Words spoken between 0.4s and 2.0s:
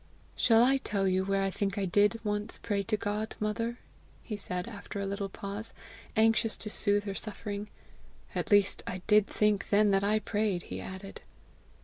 I tell you where I think I